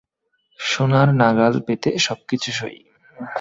সোনার 0.59 1.09
নাগাল 1.15 1.53
পেতে 1.67 1.89
সবকিছু 1.99 2.49
সই। 2.51 2.77